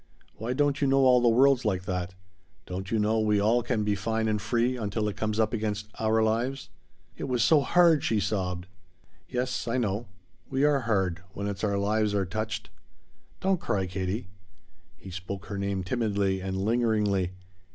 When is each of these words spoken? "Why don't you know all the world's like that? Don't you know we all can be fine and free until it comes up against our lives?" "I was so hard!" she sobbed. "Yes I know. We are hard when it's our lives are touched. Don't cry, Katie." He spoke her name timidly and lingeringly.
"Why 0.33 0.53
don't 0.53 0.81
you 0.81 0.87
know 0.87 1.05
all 1.05 1.21
the 1.21 1.29
world's 1.29 1.63
like 1.63 1.83
that? 1.85 2.15
Don't 2.65 2.89
you 2.89 2.97
know 2.97 3.19
we 3.19 3.39
all 3.39 3.61
can 3.61 3.83
be 3.83 3.93
fine 3.93 4.27
and 4.27 4.41
free 4.41 4.75
until 4.75 5.07
it 5.07 5.15
comes 5.15 5.39
up 5.39 5.53
against 5.53 5.91
our 5.99 6.23
lives?" 6.23 6.69
"I 7.19 7.25
was 7.25 7.43
so 7.43 7.61
hard!" 7.61 8.03
she 8.03 8.19
sobbed. 8.19 8.65
"Yes 9.29 9.67
I 9.67 9.77
know. 9.77 10.07
We 10.49 10.63
are 10.65 10.79
hard 10.89 11.21
when 11.33 11.45
it's 11.45 11.63
our 11.63 11.77
lives 11.77 12.15
are 12.15 12.25
touched. 12.25 12.71
Don't 13.41 13.59
cry, 13.59 13.85
Katie." 13.85 14.25
He 14.97 15.11
spoke 15.11 15.45
her 15.45 15.59
name 15.59 15.83
timidly 15.83 16.41
and 16.41 16.57
lingeringly. 16.65 17.33